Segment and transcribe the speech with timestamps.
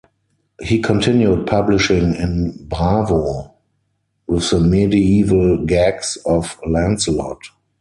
[0.63, 3.53] He continued publishing in "Bravo",
[4.25, 7.37] with the medieval gags of "Lancelot".